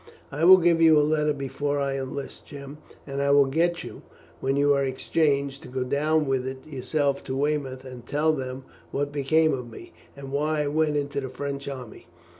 [0.31, 4.01] "I will give you a letter before I enlist, Jim; and I will get you,
[4.39, 8.63] when you are exchanged, to go down with it yourself to Weymouth, and tell them
[8.89, 12.07] what became of me, and why I went into the French army.